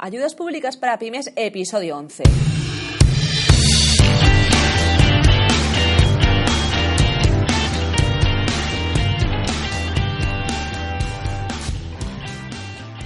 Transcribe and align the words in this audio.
Ayudas 0.00 0.36
Públicas 0.36 0.76
para 0.76 0.96
Pymes, 0.96 1.32
episodio 1.34 1.98
11. 1.98 2.22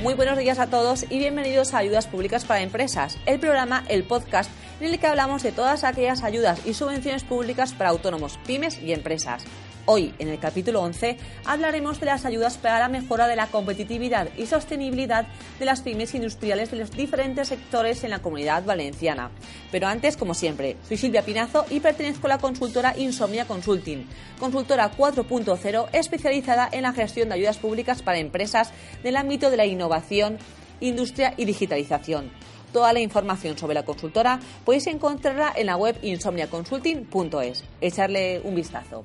Muy 0.03 0.13
buenos 0.13 0.37
días 0.37 0.59
a 0.59 0.67
todos 0.67 1.07
y 1.09 1.19
bienvenidos 1.19 1.73
a 1.73 1.79
Ayudas 1.79 2.07
Públicas 2.07 2.45
para 2.45 2.61
Empresas, 2.61 3.16
el 3.24 3.40
programa, 3.40 3.84
el 3.88 4.04
podcast 4.04 4.50
en 4.79 4.93
el 4.93 4.98
que 4.98 5.06
hablamos 5.06 5.43
de 5.43 5.52
todas 5.52 5.84
aquellas 5.84 6.22
ayudas 6.22 6.66
y 6.66 6.74
subvenciones 6.74 7.24
públicas 7.24 7.72
para 7.72 7.88
autónomos, 7.88 8.38
pymes 8.46 8.82
y 8.82 8.93
empresas. 8.93 9.46
Hoy, 9.85 10.14
en 10.21 10.29
el 10.29 10.39
capítulo 10.39 10.80
11, 10.83 11.17
hablaremos 11.45 11.98
de 11.98 12.07
las 12.07 12.25
ayudas 12.25 12.57
para 12.57 12.79
la 12.79 12.89
mejora 12.89 13.27
de 13.27 13.35
la 13.35 13.48
competitividad 13.48 14.29
y 14.37 14.47
sostenibilidad 14.47 15.27
de 15.59 15.65
las 15.65 15.80
pymes 15.80 16.15
industriales 16.15 16.71
de 16.71 16.77
los 16.77 16.93
diferentes 16.93 17.48
sectores 17.48 18.05
en 18.05 18.11
la 18.11 18.21
comunidad 18.21 18.65
valenciana. 18.65 19.33
Pero 19.73 19.89
antes, 19.89 20.16
como 20.16 20.34
siempre, 20.34 20.77
soy 20.87 20.98
Silvia 20.98 21.25
Pinazo 21.25 21.66
y 21.69 21.80
pertenezco 21.80 22.29
a 22.29 22.30
la 22.30 22.39
consultora 22.39 22.95
Insomnia 22.97 23.45
Consulting, 23.45 24.06
consultora 24.39 24.92
4.0 24.97 25.89
especializada 25.92 26.69
en 26.70 26.83
la 26.83 26.92
gestión 26.92 27.28
de 27.28 27.34
ayudas 27.34 27.59
públicas 27.59 28.03
para 28.03 28.19
empresas 28.19 28.70
del 29.03 29.17
ámbito 29.17 29.51
de 29.51 29.56
la 29.56 29.67
innovación, 29.67 30.39
industria 30.78 31.34
y 31.37 31.45
digitalización. 31.45 32.30
Toda 32.73 32.92
la 32.92 33.01
información 33.01 33.59
sobre 33.59 33.75
la 33.75 33.84
consultora 33.84 34.39
podéis 34.64 34.87
encontrarla 34.87 35.53
en 35.56 35.67
la 35.67 35.77
web 35.77 35.98
insomniaconsulting.es. 36.03 37.64
Echarle 37.80 38.41
un 38.45 38.55
vistazo. 38.55 39.05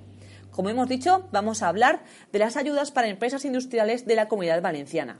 Como 0.57 0.69
hemos 0.69 0.89
dicho, 0.89 1.27
vamos 1.31 1.61
a 1.61 1.67
hablar 1.67 2.01
de 2.31 2.39
las 2.39 2.57
ayudas 2.57 2.89
para 2.89 3.09
empresas 3.09 3.45
industriales 3.45 4.07
de 4.07 4.15
la 4.15 4.27
Comunidad 4.27 4.59
Valenciana. 4.59 5.19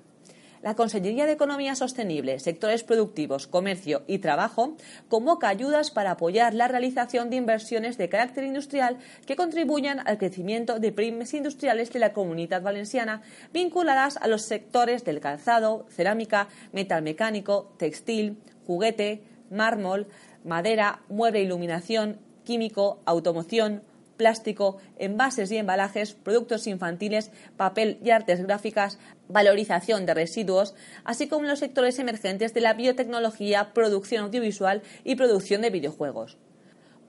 La 0.64 0.74
Consellería 0.74 1.28
de 1.28 1.34
Economía 1.34 1.76
Sostenible, 1.76 2.40
Sectores 2.40 2.84
Productivos, 2.84 3.46
Comercio 3.46 4.02
y 4.08 4.18
Trabajo 4.18 4.76
convoca 5.10 5.48
ayudas 5.48 5.92
para 5.92 6.10
apoyar 6.10 6.56
la 6.56 6.68
realización 6.68 7.30
de 7.30 7.36
inversiones 7.36 8.00
de 8.00 8.10
carácter 8.10 8.46
industrial 8.46 8.98
que 9.28 9.36
contribuyan 9.36 10.00
al 10.08 10.18
crecimiento 10.18 10.80
de 10.80 10.92
pymes 10.92 11.36
industriales 11.36 11.94
de 11.94 12.00
la 12.00 12.14
Comunidad 12.14 12.64
Valenciana 12.64 13.22
vinculadas 13.54 14.18
a 14.18 14.26
los 14.26 14.42
sectores 14.42 15.06
del 15.06 15.20
calzado, 15.20 15.86
cerámica, 15.92 16.48
metal 16.74 17.04
mecánico, 17.04 17.76
textil, 17.78 18.40
juguete, 18.66 19.22
mármol, 19.52 20.08
madera, 20.44 21.02
mueble 21.10 21.44
iluminación, 21.44 22.18
químico, 22.44 23.02
automoción, 23.06 23.84
plástico, 24.18 24.78
envases 24.98 25.52
y 25.52 25.58
embalajes, 25.58 26.14
productos 26.14 26.68
infantiles, 26.68 27.32
papel 27.56 28.00
y 28.04 28.10
artes 28.10 28.44
gráficas, 28.44 29.00
valorización 29.30 30.06
de 30.06 30.14
residuos, 30.14 30.76
así 31.04 31.28
como 31.28 31.44
en 31.44 31.50
los 31.50 31.60
sectores 31.60 32.00
emergentes 32.00 32.54
de 32.54 32.62
la 32.62 32.74
biotecnología, 32.74 33.74
producción 33.74 34.26
audiovisual 34.26 34.82
y 35.04 35.16
producción 35.16 35.62
de 35.62 35.70
videojuegos. 35.70 36.38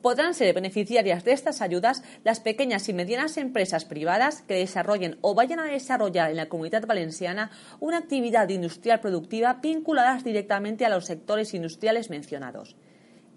Podrán 0.02 0.32
ser 0.32 0.54
beneficiarias 0.54 1.24
de 1.24 1.32
estas 1.32 1.60
ayudas 1.60 2.04
las 2.22 2.38
pequeñas 2.38 2.88
y 2.88 2.92
medianas 2.92 3.36
empresas 3.36 3.84
privadas 3.84 4.42
que 4.42 4.54
desarrollen 4.54 5.18
o 5.22 5.34
vayan 5.34 5.58
a 5.58 5.64
desarrollar 5.64 6.30
en 6.30 6.36
la 6.36 6.48
comunidad 6.48 6.86
valenciana 6.86 7.50
una 7.80 7.98
actividad 7.98 8.48
industrial 8.48 9.00
productiva 9.00 9.54
vinculadas 9.54 10.22
directamente 10.22 10.86
a 10.86 10.88
los 10.88 11.06
sectores 11.06 11.52
industriales 11.52 12.10
mencionados. 12.10 12.76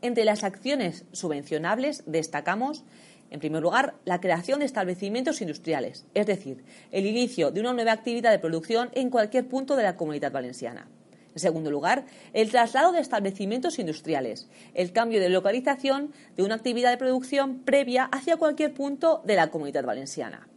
Entre 0.04 0.24
las 0.24 0.44
acciones 0.44 1.06
subvencionables 1.12 2.04
destacamos 2.06 2.84
en 3.32 3.40
primer 3.40 3.64
lugar, 3.64 3.96
la 4.04 4.20
creación 4.20 4.60
de 4.60 4.66
establecimientos 4.66 5.42
industriales, 5.42 6.06
es 6.14 6.28
decir, 6.28 6.64
el 6.92 7.06
inicio 7.06 7.50
de 7.50 7.62
una 7.62 7.72
nueva 7.72 7.94
actividad 7.94 8.30
de 8.30 8.40
producción 8.40 8.90
en 8.94 9.10
cualquier 9.10 9.48
punto 9.48 9.78
de 9.78 9.84
la 9.84 9.96
comunidad 9.96 10.34
valenciana. 10.34 10.88
En 11.34 11.40
segundo 11.40 11.72
lugar, 11.72 12.04
el 12.34 12.52
traslado 12.52 12.92
de 12.92 13.00
establecimientos 13.00 13.80
industriales, 13.80 14.50
el 14.74 14.92
cambio 14.92 15.22
de 15.22 15.30
localización 15.30 16.12
de 16.36 16.44
una 16.44 16.56
actividad 16.56 16.92
de 16.92 16.98
producción 16.98 17.60
previa 17.60 18.04
hacia 18.04 18.36
cualquier 18.36 18.74
punto 18.74 19.22
de 19.26 19.36
la 19.36 19.50
comunidad 19.50 19.86
valenciana. 19.86 20.50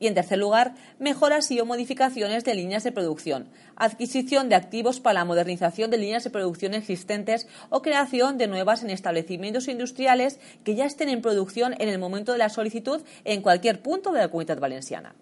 Y 0.00 0.06
en 0.06 0.14
tercer 0.14 0.38
lugar, 0.38 0.74
mejoras 0.98 1.50
y 1.50 1.60
o 1.60 1.66
modificaciones 1.66 2.44
de 2.44 2.54
líneas 2.54 2.84
de 2.84 2.92
producción, 2.92 3.48
adquisición 3.76 4.48
de 4.48 4.54
activos 4.54 5.00
para 5.00 5.14
la 5.14 5.24
modernización 5.24 5.90
de 5.90 5.98
líneas 5.98 6.24
de 6.24 6.30
producción 6.30 6.74
existentes 6.74 7.48
o 7.70 7.82
creación 7.82 8.38
de 8.38 8.46
nuevas 8.46 8.82
en 8.82 8.90
establecimientos 8.90 9.68
industriales 9.68 10.38
que 10.64 10.74
ya 10.74 10.86
estén 10.86 11.08
en 11.08 11.22
producción 11.22 11.74
en 11.78 11.88
el 11.88 11.98
momento 11.98 12.32
de 12.32 12.38
la 12.38 12.48
solicitud 12.48 13.02
en 13.24 13.42
cualquier 13.42 13.82
punto 13.82 14.12
de 14.12 14.20
la 14.20 14.28
comunidad 14.28 14.60
valenciana. 14.60 15.14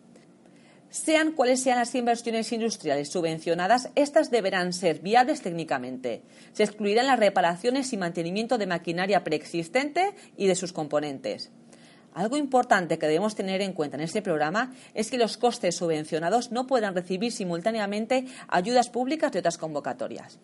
Sean 0.91 1.33
cuales 1.33 1.61
sean 1.61 1.79
las 1.79 1.95
inversiones 1.95 2.53
industriales 2.53 3.09
subvencionadas, 3.09 3.91
estas 3.97 4.31
deberán 4.31 4.73
ser 4.73 5.01
viables 5.01 5.43
técnicamente. 5.43 6.23
Se 6.53 6.63
excluirán 6.63 7.07
las 7.07 7.19
reparaciones 7.19 7.93
y 7.93 7.97
mantenimiento 7.97 8.57
de 8.57 8.67
maquinaria 8.67 9.25
preexistente 9.25 10.15
y 10.37 10.47
de 10.47 10.55
sus 10.55 10.73
componentes. 10.73 11.51
Algo 12.17 12.39
importante 12.39 12.99
que 12.99 13.09
debemos 13.09 13.35
tener 13.35 13.61
en 13.61 13.75
cuenta 13.75 13.99
en 13.99 14.03
este 14.03 14.23
programa 14.23 14.73
es 14.95 15.11
que 15.11 15.19
los 15.19 15.37
costes 15.37 15.77
subvencionados 15.77 16.51
no 16.51 16.67
puedan 16.67 16.95
recibir 16.95 17.31
simultáneamente 17.31 18.25
ayudas 18.49 18.89
públicas 18.89 19.31
de 19.33 19.41
otras 19.41 19.59
convocatorias. 19.59 20.39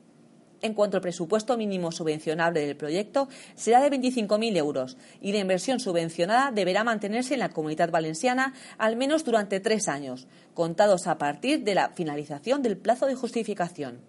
En 0.61 0.75
cuanto 0.75 0.99
al 0.99 1.03
presupuesto 1.03 1.57
mínimo 1.57 1.91
subvencionable 1.91 2.61
del 2.61 2.77
proyecto, 2.77 3.31
será 3.55 3.81
de 3.81 3.91
25.000 3.91 4.55
euros 4.59 4.99
y 5.23 5.33
la 5.33 5.39
inversión 5.39 5.81
subvencionada 5.81 6.51
deberá 6.51 6.85
mantenerse 6.85 7.33
en 7.33 7.41
la 7.41 7.49
comunidad 7.49 7.91
valenciana 7.91 8.53
al 8.77 8.97
menos 8.97 9.25
durante 9.25 9.59
tres 9.59 9.89
años, 9.89 10.29
contados 10.53 11.07
a 11.07 11.17
partir 11.17 11.65
de 11.65 11.75
la 11.75 11.89
finalización 11.89 12.61
del 12.61 12.77
plazo 12.77 13.07
de 13.07 13.15
justificación. 13.15 14.03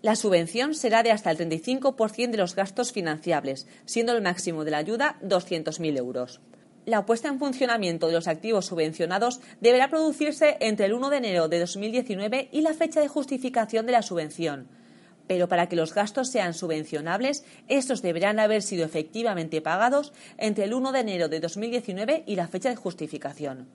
La 0.00 0.16
subvención 0.16 0.74
será 0.74 1.02
de 1.02 1.12
hasta 1.12 1.30
el 1.30 1.36
35% 1.36 2.30
de 2.30 2.38
los 2.38 2.54
gastos 2.54 2.92
financiables, 2.92 3.66
siendo 3.84 4.12
el 4.12 4.22
máximo 4.22 4.64
de 4.64 4.70
la 4.70 4.78
ayuda 4.78 5.18
200.000 5.22 5.98
euros 5.98 6.40
la 6.86 7.06
puesta 7.06 7.28
en 7.28 7.38
funcionamiento 7.38 8.06
de 8.06 8.12
los 8.12 8.28
activos 8.28 8.66
subvencionados 8.66 9.40
deberá 9.60 9.88
producirse 9.88 10.56
entre 10.60 10.86
el 10.86 10.92
1 10.92 11.10
de 11.10 11.16
enero 11.16 11.48
de 11.48 11.60
2019 11.60 12.48
y 12.52 12.60
la 12.60 12.74
fecha 12.74 13.00
de 13.00 13.08
justificación 13.08 13.86
de 13.86 13.92
la 13.92 14.02
subvención. 14.02 14.68
Pero 15.26 15.48
para 15.48 15.68
que 15.68 15.76
los 15.76 15.94
gastos 15.94 16.28
sean 16.28 16.52
subvencionables, 16.52 17.44
estos 17.68 18.02
deberán 18.02 18.38
haber 18.38 18.62
sido 18.62 18.84
efectivamente 18.84 19.62
pagados 19.62 20.12
entre 20.36 20.64
el 20.64 20.74
1 20.74 20.92
de 20.92 21.00
enero 21.00 21.28
de 21.28 21.40
2019 21.40 22.24
y 22.26 22.36
la 22.36 22.48
fecha 22.48 22.68
de 22.68 22.76
justificación. 22.76 23.66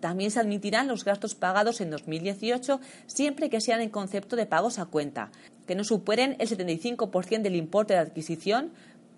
También 0.00 0.30
se 0.30 0.40
admitirán 0.40 0.88
los 0.88 1.04
gastos 1.04 1.34
pagados 1.34 1.80
en 1.80 1.90
2018 1.90 2.80
siempre 3.06 3.50
que 3.50 3.60
sean 3.60 3.80
en 3.80 3.90
concepto 3.90 4.36
de 4.36 4.46
pagos 4.46 4.78
a 4.78 4.86
cuenta, 4.86 5.30
que 5.66 5.74
no 5.74 5.84
superen 5.84 6.36
el 6.38 6.48
75% 6.48 7.42
del 7.42 7.56
importe 7.56 7.94
de 7.94 8.00
adquisición, 8.00 8.70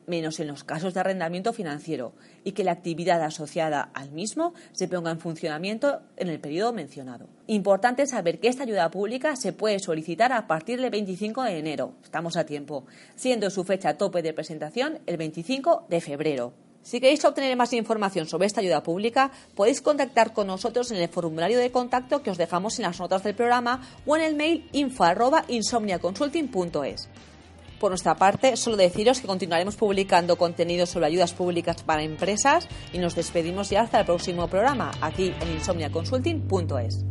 menos 0.06 0.40
en 0.40 0.48
los 0.48 0.64
casos 0.64 0.94
de 0.94 1.00
arrendamiento 1.00 1.52
financiero, 1.52 2.12
y 2.44 2.52
que 2.52 2.64
la 2.64 2.72
actividad 2.72 3.22
asociada 3.22 3.90
al 3.94 4.10
mismo 4.10 4.54
se 4.72 4.88
ponga 4.88 5.10
en 5.10 5.20
funcionamiento 5.20 6.00
en 6.16 6.28
el 6.28 6.40
periodo 6.40 6.72
mencionado. 6.72 7.26
Importante 7.46 8.06
saber 8.06 8.40
que 8.40 8.48
esta 8.48 8.64
ayuda 8.64 8.90
pública 8.90 9.36
se 9.36 9.52
puede 9.52 9.78
solicitar 9.78 10.32
a 10.32 10.46
partir 10.46 10.80
del 10.80 10.90
25 10.90 11.42
de 11.44 11.58
enero, 11.58 11.92
estamos 12.02 12.36
a 12.36 12.44
tiempo, 12.44 12.84
siendo 13.16 13.50
su 13.50 13.64
fecha 13.64 13.96
tope 13.96 14.22
de 14.22 14.32
presentación 14.32 14.98
el 15.06 15.16
25 15.16 15.86
de 15.88 16.00
febrero. 16.00 16.52
Si 16.82 16.98
queréis 16.98 17.22
obtener 17.26 17.54
más 17.56 17.74
información 17.74 18.26
sobre 18.26 18.46
esta 18.46 18.62
ayuda 18.62 18.82
pública, 18.82 19.30
podéis 19.54 19.82
contactar 19.82 20.32
con 20.32 20.46
nosotros 20.46 20.90
en 20.90 20.96
el 20.96 21.10
formulario 21.10 21.58
de 21.58 21.70
contacto 21.70 22.22
que 22.22 22.30
os 22.30 22.38
dejamos 22.38 22.78
en 22.78 22.84
las 22.84 22.98
notas 22.98 23.22
del 23.22 23.34
programa 23.34 23.86
o 24.06 24.16
en 24.16 24.22
el 24.22 24.34
mail 24.34 24.66
info@insomniaconsulting.es. 24.72 27.10
Por 27.80 27.90
nuestra 27.90 28.14
parte, 28.14 28.58
solo 28.58 28.76
deciros 28.76 29.20
que 29.20 29.26
continuaremos 29.26 29.74
publicando 29.74 30.36
contenido 30.36 30.84
sobre 30.84 31.06
ayudas 31.06 31.32
públicas 31.32 31.82
para 31.82 32.02
empresas 32.02 32.68
y 32.92 32.98
nos 32.98 33.14
despedimos 33.14 33.70
ya 33.70 33.80
hasta 33.80 34.00
el 34.00 34.04
próximo 34.04 34.48
programa 34.48 34.90
aquí 35.00 35.32
en 35.40 35.52
insomniaconsulting.es. 35.52 37.09